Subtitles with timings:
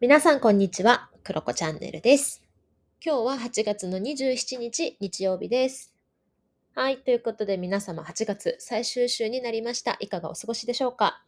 [0.00, 1.10] 皆さん、こんにちは。
[1.22, 2.42] クロコチャンネルです。
[3.04, 5.94] 今日は8月の27日、日曜日です。
[6.74, 6.96] はい。
[7.02, 9.98] ということで、皆様、8月最終週になりました。
[10.00, 11.22] いかがお過ごしでしょうか？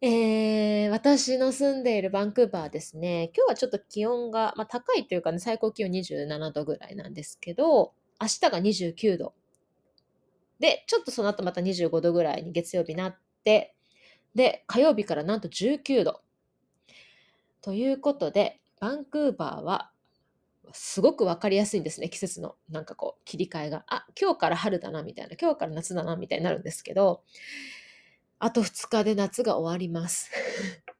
[0.00, 3.32] えー、私の住んでいるバンクーバーですね。
[3.36, 9.34] 今日はちょっと気温が、まあ、高いというかね、最高気温27度ぐらいなんですけど、明日が29度。
[10.60, 13.74] で、ちょっとその後また25度ぐらいに月曜日なって、
[14.36, 16.20] で、火曜日からなんと19度。
[17.62, 19.90] ということで、バンクーバーは
[20.72, 23.84] すごくわかりやすいんですね、季節のなんかこう切り替えが。
[23.88, 27.22] あ、今日から春だなみたいな、今日から夏だなみたいになるんですけど、
[28.38, 30.30] あと2日で夏が終わります。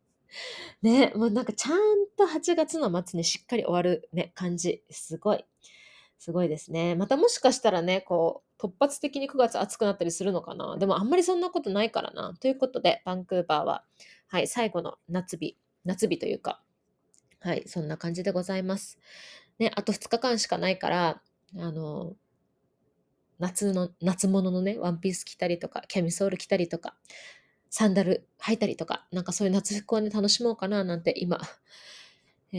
[0.83, 4.83] ね、もうなんかちゃんと8月の末にしっかり終わるね、感じ。
[4.91, 5.45] すごい。
[6.19, 6.95] すごいですね。
[6.97, 10.77] またもしかしたらね、こう、突発的に9月暑くなったりするのかな。
[10.77, 12.35] でもあんまりそんなことないからな。
[12.39, 13.85] ということで、バンクーバーは、
[14.27, 16.63] はい、最後の夏日、夏日というか、
[17.41, 18.99] はい、そんな感じでございます。
[19.59, 21.23] ね、あと2日間しかないから、
[21.57, 22.17] あの、
[23.39, 26.97] 夏の、夏物のね、ワンピース着たりとか、キャミソール着たりとか、
[27.71, 31.41] サンダル履いたりとか、なんかそういう夏服をね、楽しもうかななんて今、
[32.53, 32.57] え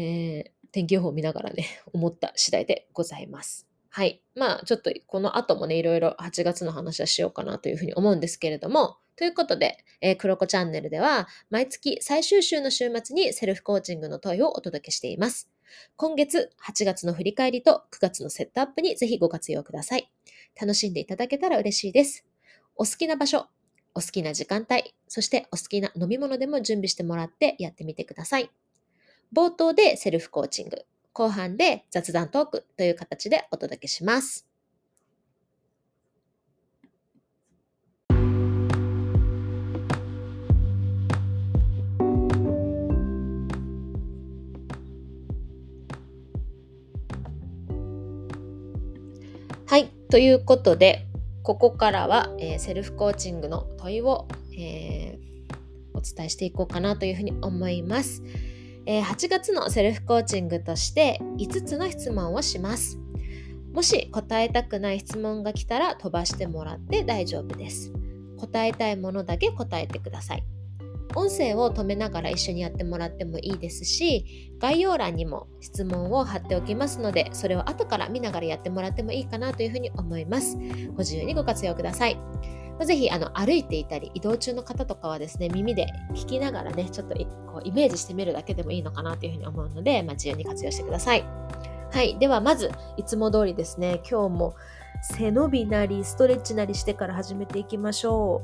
[0.48, 3.71] ー天気予報を見ながらね、思った次第でございます。
[3.94, 4.24] はい。
[4.36, 15.52] まあ、ちょっとこの後もね、いろいろ8月の話はしようかなというふうに思うんですけれども、ということで、えー、クロコチャンネルでは、毎月最終週の週末にセルフコーチングの問いをお届けしています。
[15.98, 20.10] 今月8月の振り返りと9月のセットアップにぜひご活用ください。
[20.60, 22.26] 楽しんでいただけたら嬉しいです。
[22.78, 23.48] お好きな場所、
[23.94, 28.50] お好きな時間帯、そしてお好きな飲み物でも準備してもらってやってみてください。
[29.36, 34.48] 冒頭でセルフコーチング、後半で雑談トークという形でお届けします。
[49.68, 49.90] はい。
[50.10, 51.08] ということで、
[51.44, 55.32] ここからは、えーセルフコーチングの問いを、えー
[55.94, 58.24] お伝えしていこうかなというふうに思います。
[58.86, 62.98] えー8月のセルフコーチングとして5つの質問をします。
[63.74, 67.94] もし答えたくない質問が来たら飛ばしてもらって大丈夫です。
[68.38, 70.44] 答えたいものだけ答えてください。
[71.16, 80.58] 音声を止めながら一緒にやってもらってもいいですし、概要欄にも質問を貼っておきますので、それを後から見ながらやってもらってもいいかなというふうに思います。
[80.92, 82.18] ご自由にご活用ください。
[82.86, 91.24] ぜひあの歩いていたり移動中の方とかはですね耳で聞きながらねちょっとこうイメージしてみるだけでもいいのかなというふうに思うので、まあ、自由に活用してください。
[91.92, 94.56] はい、ではまずいつも通りですね今日も
[95.02, 98.42] 背伸びなりストレッチなりしてから始めていきましょ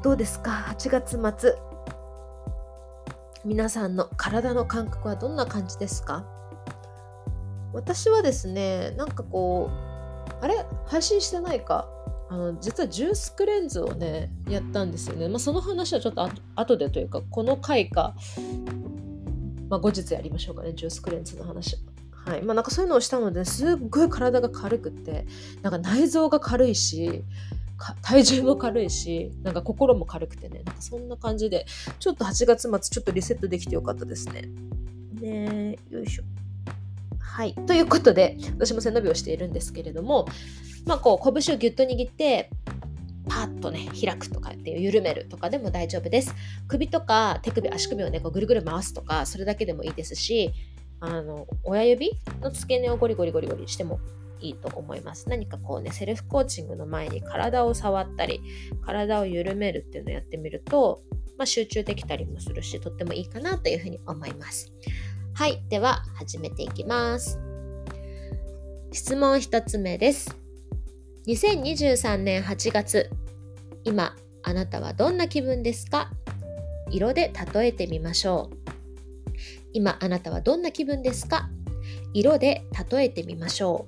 [0.00, 0.04] う。
[0.04, 1.54] どうですか？8月末。
[3.44, 6.24] 皆さんの体の感覚はどんな感じですか？
[7.72, 9.70] 私はですねなんかこ
[10.40, 10.66] うあれ？
[10.86, 11.87] 配信してないか？
[12.30, 18.14] あの実はジュースクレンズをねやったんですよね、まあ、その話はちょっとあ後でというかこの回か、
[19.70, 21.76] まあ、後日やりましょうかねジュースクレンズの話。
[22.26, 22.42] はい。
[22.42, 25.26] まあなんかそういうのをしたのですっごい体が軽くて
[25.62, 27.24] なんか内臓が軽いし
[28.02, 31.64] 体重も軽いしなんか心も軽くてねなんかそんな感じで
[31.98, 34.48] ちょっと8月末ちょっとリセットできてよかったですね。
[35.20, 36.24] ねよいしょ。
[37.28, 37.54] はい。
[37.66, 40.26] ということで、私も背伸びをしているんですけれども、
[40.86, 42.50] まあ、こう、拳をぎゅっと握って、
[43.28, 46.34] パッとね、開くとかっていう、緩めるとかでも大丈夫です。
[46.66, 50.52] 首とか手首、足首をね、こうぐるぐる回すとか、それだけでもいいですし、
[51.00, 54.00] あの、親指の付け根をゴリゴリゴリゴリしても
[54.40, 55.28] いいと思います。
[55.28, 58.40] 何かこうね、セルフコーチングの前に体を触ったり、
[58.84, 61.02] 体を緩めるっていうのをやってみると、
[61.36, 64.72] まあ、集中できたりもするし、とってもいいかなというふうに思います。
[65.38, 65.62] はい。
[65.68, 67.38] では、始めていきます。
[68.90, 70.36] 質問1つ目です。
[71.28, 73.08] 2023年8月、
[73.84, 76.10] 今、あなたはどんな気分ですか？
[76.90, 78.56] 色で例えてみましょう。
[79.72, 81.48] 今、あなたはどんな気分ですか？
[82.12, 83.86] 色で例えてみましょ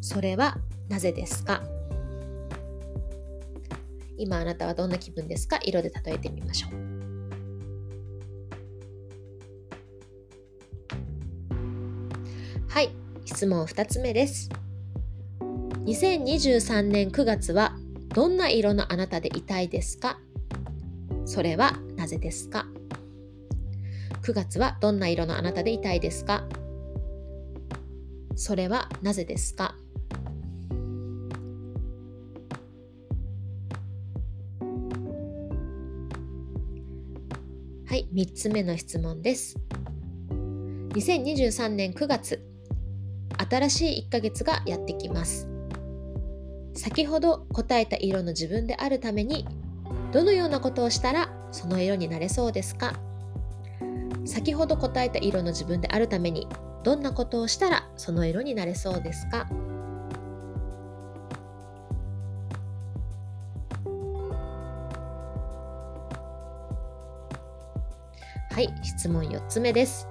[0.00, 0.04] う。
[0.04, 0.56] それは
[0.88, 1.62] なぜですか？
[4.18, 5.60] 今、あなたはどんな気分ですか？
[5.62, 6.91] 色で例えてみましょう。
[12.72, 12.90] はい、
[13.26, 14.48] 質問2つ目です。
[15.84, 17.76] 2023年9月は
[18.14, 20.18] どんな色のあなたでいたいですか？
[21.26, 22.66] それはなぜですか
[24.22, 26.48] ?9 月はどんな色のあなたでいたいですか？
[28.36, 29.74] それはなぜですか？
[37.84, 39.58] はい、3つ目の質問です。
[40.94, 42.42] 2023年9月、
[43.52, 45.46] 新しい1ヶ月がやってきます。
[46.74, 49.46] 先ほど答えた色の自分であるために、
[50.10, 52.94] どのようなことをしたらその色になれそうですか？
[54.24, 56.48] 先ほど答えた色の自分であるために、
[56.82, 59.46] どんなことをしたらその色になれそうですか？
[68.50, 70.08] はい、質問4つ目です。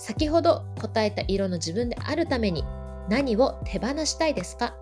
[0.00, 2.64] 先ほど答えた色の自分であるために
[3.08, 4.74] 何を手放したいですか？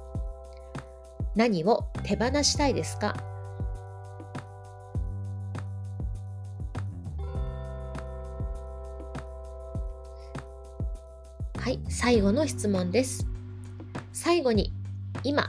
[1.34, 3.16] 何を手放したいですか？
[11.58, 13.26] はい、最後の質問です。
[14.12, 14.72] 最後に
[15.24, 15.48] 今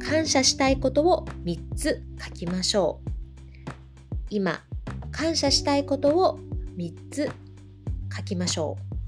[0.00, 3.10] 感謝したいことを3つ書きましょう。
[4.30, 4.60] 今
[5.12, 6.38] 感謝したいことを
[6.76, 7.30] 3つ
[8.14, 8.98] 書きましょう。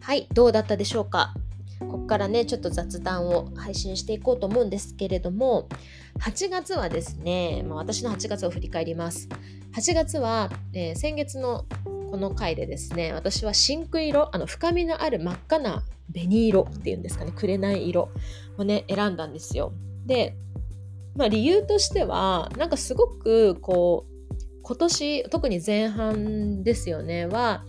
[0.00, 1.34] はい、どうだったでしょうか？
[1.80, 5.68] ここからね、ちょっと雑談を配信していこうと思うんですけれども、
[6.20, 9.28] 8月はですね、まあ、私の8月を振り返ります。
[9.74, 11.64] 8月は、えー先月の
[12.10, 18.10] この回でですね、私は真紅色、あの深みのある真っ赤な紅色っていうんですかね、紅色
[18.58, 19.72] をね、選んだんですよ。
[20.04, 20.36] で、
[21.16, 27.64] まあ理由としては、なんかすごくこう、今年、特に前半ですよね、は、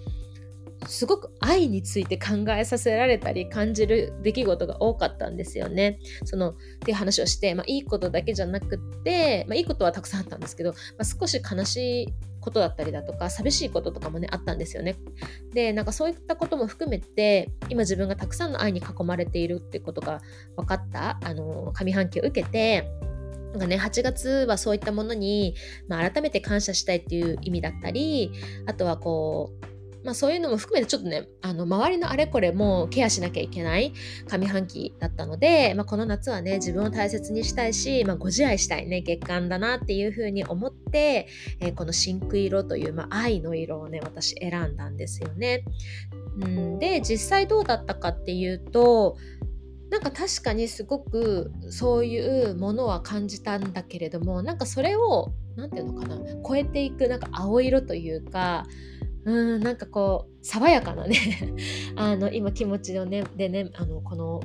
[0.87, 5.99] すごく愛について考えさせられたり感じる出来事が多かったんですよね。
[6.25, 14.97] そのっていう話をして、まあ、いいことだけじゃなくて、まあ、いいことはたくさんあったんですけど、まあ、少し悲しいことだったりだとか寂しいこととかもねあったんですよね。
[15.53, 20.21] でなんかそういったことも含めて今自分がたくさんの愛に囲まれているってことが
[20.57, 22.89] 分かったあの上半期を受けて
[23.53, 25.55] なんかね、8月はそういったものに、
[25.87, 28.31] まあ、改めて感謝したいっていう意味だったり
[28.65, 29.73] あとはこう
[30.03, 33.93] まあ、そういうのも含めてちょっとねあの周りのあれこれもケアしなきゃいけない
[34.27, 41.27] 上半期だったので、まあ、この夏はね自分を大切にしたいし、まあ、ご自愛したいね月間だなっていうふうに思って、
[41.59, 45.63] えーこの真紅色という、まあ、愛の色をね私選んだんですよね。
[46.45, 49.17] ん、で実際どうだったかっていうと
[49.93, 58.65] なんか確かにすごくそういうものは感じたんだけれどもなんかそれを何て言うのかな超えていくなんか青色というか
[59.23, 61.15] うんなんかこう爽やかなね
[61.95, 64.41] あの今気持ちのねでねあのこの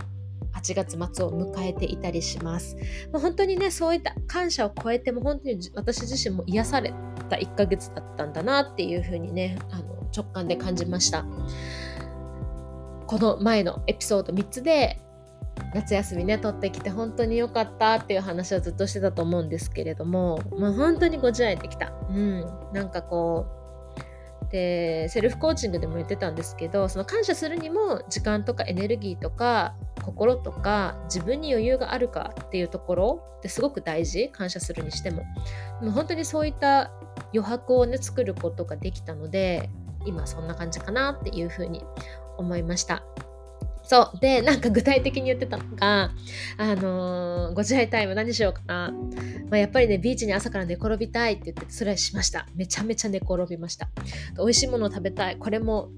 [0.52, 2.76] 8月末を迎えていたりします。
[3.10, 6.92] もう本当にねそういった感謝を超えても本当に私自身も癒され
[7.30, 11.24] た1ヶ月だったんだなっていうふうにねあの直感で感じました。
[13.06, 15.00] この前のエピソード3つで
[15.74, 21.92] 夏休みね取ってきて本当に良かったっていう話をずっとしてたと思うんですけれども、まあ、本当にご自愛できた。
[22.08, 22.40] うん、
[22.72, 23.58] なんかこう
[24.50, 34.30] でセルフコーチングでも言ってたんですけどその感謝するにも時間とかエネルギーとか心とか自分に余裕があるかっていうところってすごく大事。
[34.30, 35.22] 感謝するにしても。
[35.80, 36.90] でも本当にそういった
[37.34, 39.68] 余白をね作ることができたので
[40.06, 41.84] 今そんな感じかなっていうふうに
[42.38, 43.02] 思いました。
[43.88, 46.10] そうでなんか具体的に言ってたのが
[46.58, 48.92] あのーご自愛タイム何しようかな
[49.50, 52.46] まあ、やっぱりね、ビーチに朝から寝転びたいって言って、それはしました。
[52.54, 53.88] めちゃめちゃ寝転びました。
[54.36, 55.36] 美味しいものを食べたい。
[55.36, 55.88] これも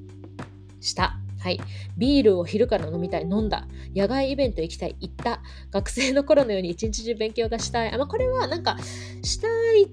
[0.80, 1.18] した。
[1.40, 1.60] はい。
[1.96, 3.22] ビールを昼から飲みたい。
[3.22, 3.66] 飲んだ。
[3.94, 4.96] 野外イベント行きたい。
[5.00, 5.42] 行った。
[5.72, 7.92] 学生の頃のように一日中勉強がしたい。
[7.92, 8.76] あまあ、これはなんか、
[9.22, 9.88] したい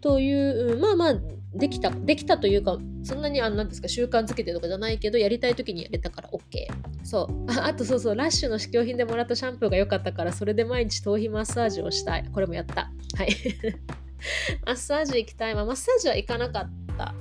[0.00, 1.14] という、まあまあ、
[1.54, 6.40] できた、できたというか、そんなにあのなんですか習慣づけてとかじゃないけど、やりたい時にやれたから OK。
[7.02, 7.66] そうあ。
[7.68, 12.24] あとそうそう、ラッシュの試供品でもらったシャンプーが良かったから、それで毎日頭皮マッサージをしたい。
[12.32, 12.90] これもやった。
[13.16, 13.34] はい。
[14.64, 15.54] マッサージ行きたい。
[15.54, 17.14] まあ、マッサージは行かなかった。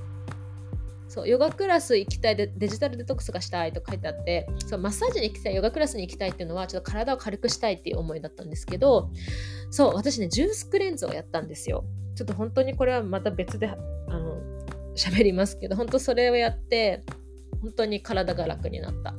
[1.10, 9.10] そう、ヨガクラス行きたいで、デジタルデトックスがしたいと書いてあって、そう、マッサージに行きたい、ヨガクラスに行きたいっていうのは、ちょっと体を軽くしたいっていう思いだったんですけど、
[9.72, 11.84] そう、私ね、ジュースクレンズをやったんですよ。
[12.16, 13.76] ちょっと本当にこれはまた別で、あ
[14.18, 14.40] の、
[14.96, 17.04] 喋りますけど、本当それをやって、
[17.62, 19.16] 本当に体が楽になった。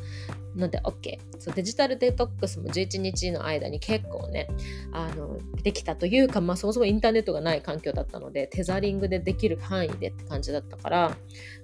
[0.60, 4.48] ので OK そうデジタルデトックスも11日の間に結構ね
[4.92, 11.16] あのできたというか、まあ、そもそもインターネットがない環境だったのでテザリングでできる範囲でって感じだったから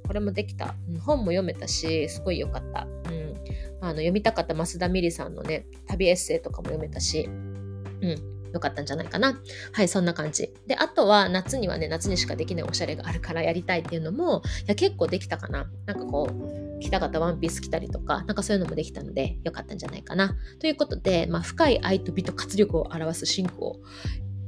[0.07, 0.75] これもできた、
[1.05, 3.35] 本も読めたしすごい良かった、うん、
[3.81, 9.39] あの読みたかった増田美里さんのね旅エッセイとかも読めたし、うん、よかったんじゃないかな。
[9.73, 10.53] はい、そんな感じ。
[10.67, 15.71] で、あとは夏にはね、夏にしかできないおしゃれがあるからやりたいっていうのも、いや、結構できたかな。
[15.85, 20.37] なんかこう、着たかったワンピース着たりとか、なんかそういうのもできたので、よかったんじゃないかな。
[20.61, 23.81] ということで、まあ、深い愛と美と活力を表すシンクを、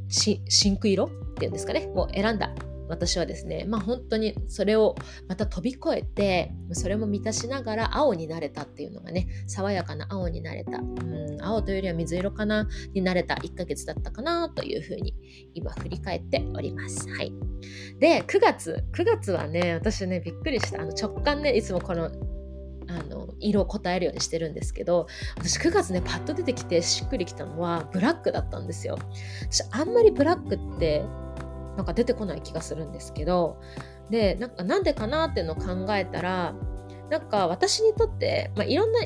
[0.08, 2.52] シンク色っていうんですかね、もう選んだ
[2.88, 4.96] 私はですね、まあ本当にそれを
[5.28, 15.14] また飛び越えて、それも満たしながら青になれたっていうのがね、爽やかな青になれた、うん、青というよりは水色かな、になれた1ヶ月だったかなというふうに
[15.54, 17.08] 今振り返っております。
[17.10, 17.32] はい。
[17.98, 20.82] で、9月、9月はね、私ね、びっくりした。
[20.82, 22.10] あの直感ね、いつもこの
[22.88, 28.98] あの色を答えるようにしてるんですけど私9月ねパッと出てきてしっくりきたのはブラックだったんですよ
[29.42, 31.04] 私あんまりブラックって
[31.78, 33.62] なんか出てこない気がするんですけど
[34.10, 36.54] でなんかなんでかなっていうのを考えたら
[37.08, 39.00] なんか私にとって、まあ、いろんな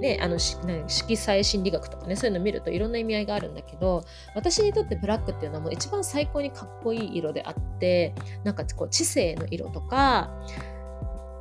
[0.00, 4.04] ね、あの色彩心理学とかねそういうの見るといろんな意味合いがあるんだけど
[4.34, 10.30] 私にとってブラックっていうのはもう一番最高にかっこいい色であってなんかこう知性の色とか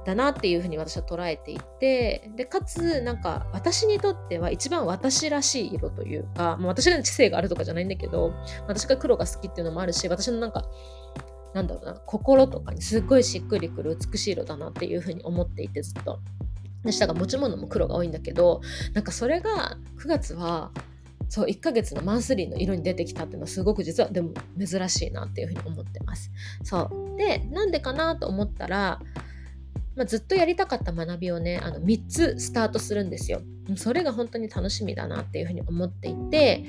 [0.07, 8.33] だなっていうふうに私は捉えていてでかつなんか私にとっては一番私らしい色というか、まあ、私が知性があるとかじゃないんだけど
[8.69, 10.63] 私が黒が好きっていうのもあるし私のなんか
[11.53, 16.19] なんだろうな心とかにすっごいしっくりくる美しい色だなっていうふうに思っていてずっと。
[16.85, 18.61] でしたが持ち物も黒が多いんだけど
[18.93, 20.71] なんかそれが9月は
[21.27, 26.31] そう1ヶ月のマンスリーの色に出てきたっていうのはすごく実はでも珍しいなっていうふうに思ってます。
[26.63, 29.01] そうでなんでかなと思ったら
[29.97, 33.41] まあ、ずっとやりたかった学びをねあの3つスタートするんですよ。
[33.75, 36.63] それが本当に楽しみだなっていうふうに思っていて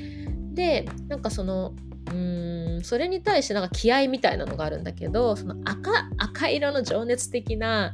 [0.55, 1.75] でなんかその
[2.07, 7.93] うーんそれに対してなんか気合みたいなのがあるんだけどその赤赤色の情熱的な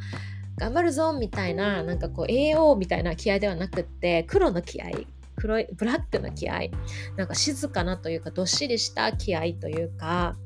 [0.57, 4.91] 頑張るぞみたいななんかこう AO みたいな気合ではなくって黒の気合
[5.37, 6.69] 黒いブラックな気合
[7.17, 10.37] なんか静かなというかどっしりした気合というか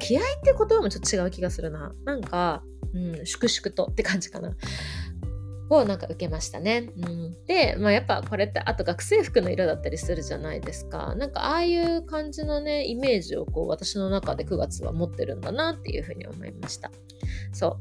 [0.00, 2.62] 気合って言葉もちょっと違う気がするななんか
[2.94, 4.54] うん、粛々とって感じかな。
[5.70, 6.90] をなんか受けましたね。
[6.96, 11.14] うん、で、まあ、やっぱこれってあと学生服の色だったりするじゃないですか。
[11.14, 16.90] なんかああいう感じのねイメージをこう私の中で9月は持ってるんだなっていうふうに思いました。
[17.52, 17.78] そ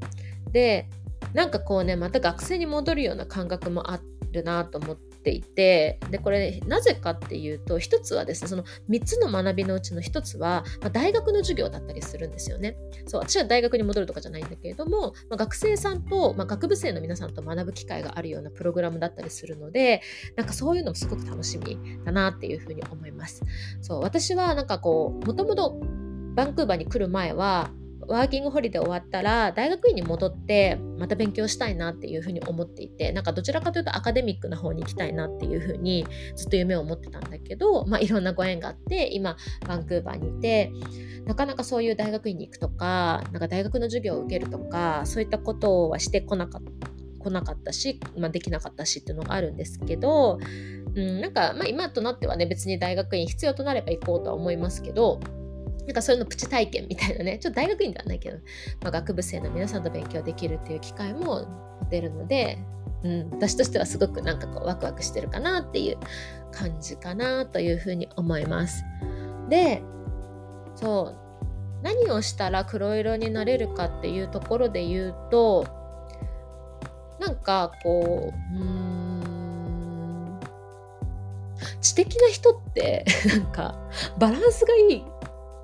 [0.48, 0.52] う。
[0.52, 0.88] で
[1.34, 4.00] なんかこうねまた学生に戻るような感覚もあ
[4.32, 5.13] るなと思って。
[5.24, 12.78] ていてでこれなぜかっていうと一つはですねその3つの学びのうちの一つは、まあ、大学の授業だったりするんですよね。
[13.08, 20.02] そう私は大学に戻るとかじゃないんだけれども、まあ、学生さんと、まあ、学部生の皆さんと学ぶ機会があるようなプログラムだったりするので
[20.36, 23.42] なんかそういうのもすごく楽しみだなっていうふうに思います。
[23.82, 25.80] そう私はなんかこうもともと
[26.36, 27.72] バンクーバーに来る前は
[28.08, 36.06] ワーキングホリデー終わったら大学院に戻ってまた勉強したいなっていうふうに思っていてなんかどちらかというとアカデミックな方に行きたいなっていうふうに
[36.36, 40.72] ずっと夢を持ってたんだけど、まあ、いろんなご縁があって今バンクーバーにいて
[41.26, 46.94] なかなかそういう大学院に行くとかなんか大学の授業を受けるとかそういったことはしてこなかった
[47.24, 50.40] 来なかったし、まあ、できなかったしっていうのがあるんですけど、
[50.96, 55.20] うん、なんか、まあ、今となってはね別に大学院必要となれば行こうとは思いますけど
[55.86, 58.38] なんかそういうのプチ体験みたいなね、ちょっと大学院ではないけど、
[58.82, 62.58] まあ、学部生の皆さんと勉強できるっていう機会も出るので、
[63.04, 65.98] うん、私としてはすごくなんかこうワクワクしてるかなっていう
[66.52, 68.84] 感じかなというふうに思います。
[69.50, 69.82] で、
[70.76, 71.24] そう、
[71.84, 75.66] 何をしたら黒色になれるかっていうところで言うと、
[77.20, 80.40] なんかこう、うん、
[81.82, 83.76] 知的な人ってなんか
[84.18, 85.04] バランスがいい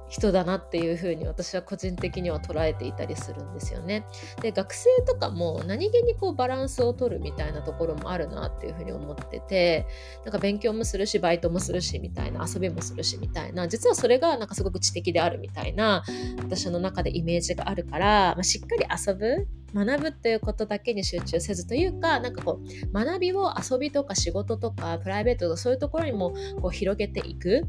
[0.09, 4.05] 人だなっていうふうに私は個人的には捉えていたりするんですよね。
[4.41, 9.85] で学生とかも何気にこうバランスを取るみたいなところもあるなっていうふうに思ってて
[10.25, 16.03] なんか勉強もするしバイトもするしみたいな遊びもするしみたいな実はそれがなんかすごく知的であるみたいな
[16.37, 27.63] 私の中でイメージがあるから、まあ、しっかり遊ぶ学ぶっていうことだけに集中せずというかなんかこう学びを遊びとか仕事とかプライベートとかそういうところにもこう広げていく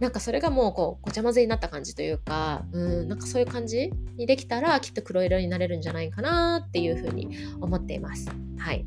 [0.00, 8.28] なんかそれがもうこうごちゃ混ぜになった感じというかうんなんかそういう感じにできたらきっと黒色になれるんじゃないかなっていうふうに思っています。
[8.58, 8.84] はい、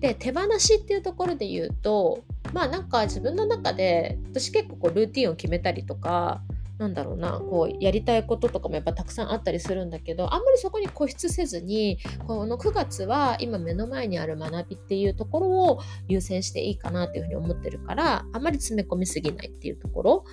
[0.00, 6.42] で手放しっていうところで言うとまあなんか自分の中で私結構こうルーティンを決めたりとか
[6.78, 20.24] なんだろうなこうやりたいこととかもやっぱたくさんあったりするんだけどあんまりそこに固執せずにこの9月は今目の前にある学びっていうところを優先していいかなっていうふうに思ってるからあんまり詰め込みすぎないっていうところ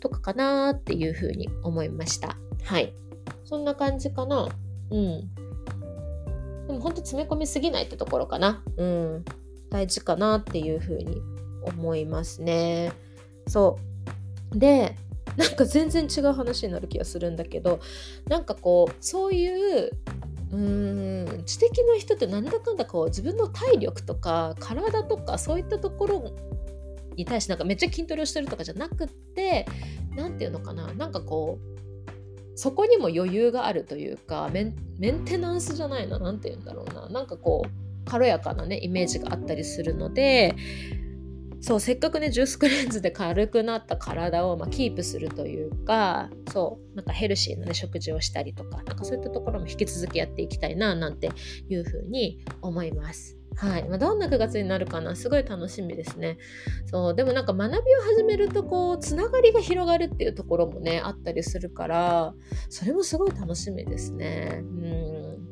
[0.00, 2.36] とかかなっていうふうに思いました。
[2.64, 2.94] はい。
[3.44, 4.48] そんな感じかな。
[4.90, 5.34] うん。
[6.66, 8.62] でも本当詰め込みすぎないってところかな。
[8.76, 9.24] うん。
[9.70, 11.20] 大事かなっていうふうに
[11.62, 12.92] 思いますね。
[13.48, 13.78] そ
[14.54, 14.58] う。
[14.58, 14.96] で
[15.38, 17.78] なんか全然違う話になる気がするんだけど
[18.26, 19.90] なんかこうそういう
[20.50, 26.34] うーん知的な人ってなんだかんだこう自分の体力とか体とかそういったところ
[27.14, 29.66] に対してなんかめっちゃ筋トレをしてるとかじゃなくって
[30.16, 37.08] 何て言うのかななんかこうそこにも余裕があるというかメンテナンスじゃないな何て言うんだろうな。
[37.08, 37.70] なんかこう
[38.10, 40.56] 軽やかなねイメージがあったりするので
[41.60, 51.30] そうせっかくねジュースクレンズで軽くなった体を、まあ、キープするというかそうなんかヘルシーな、ね、食事をしたりとかなんかそういったところも引き続きやっていきたいななんて
[51.68, 53.36] いうふうに思います。
[53.56, 56.38] はいまあ、どんな9月になるかなすごい楽しみですね。
[56.86, 57.80] そうでもなんか学びを
[58.16, 62.34] 始めるとこうつながりが広がるっていうところもねあったりするから
[62.68, 64.60] それもすごい楽しみですね。
[64.62, 65.48] うん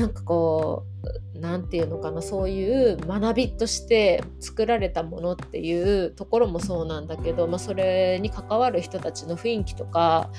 [0.00, 0.86] なんかこ
[1.34, 10.30] う何て言うのかなそういう学びとして作られたものっていうところもそうなんだけど、まあ、それに関わる人たちの雰囲気とか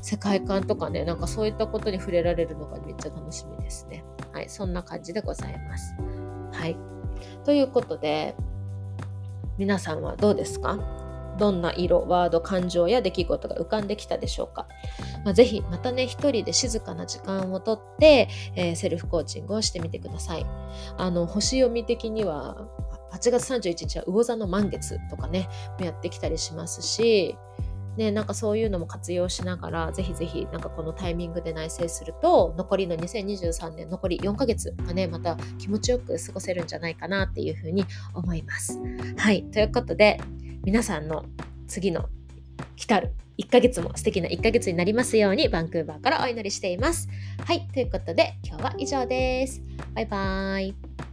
[0.00, 4.04] 世界観とかねなんかそういったことに触れられるのがめっちゃ楽しみですね。
[4.32, 5.94] はい、そんな感じでございます。
[6.52, 6.76] はい、
[7.44, 8.34] ということで
[9.58, 10.78] 皆さんはどうですか？
[11.40, 14.68] どんな色、ワード、感情や出来事が浮かんできたでしょうか。
[15.24, 20.46] まあ、ぜひまたね、一人で静かな時間をとって、えー、セルフコーチングをしてみてください。
[20.98, 22.68] あの、星読み的には、
[23.12, 25.48] 8月31日は魚座の満月とかね、
[25.80, 27.36] やってきたりしますし、
[27.96, 38.78] ね、なんかそういうのも活用しながら、ぜひぜひ、なんかこのタイミングで内省すると、残りの2023年、残り4ヶ月がね、また気持ちよく過ごせるんじゃないかなっていうふうに思います。
[39.16, 39.42] はい。
[39.50, 40.20] ということで、
[40.62, 41.24] 皆さんの
[41.66, 42.08] 次の
[42.76, 47.08] 来たる1ヶ月も素敵な1ヶ月になりますようにバンクーバーからお祈りしています。
[47.46, 49.62] はい、ということで今日は以上です。
[49.94, 51.09] バイバーイ。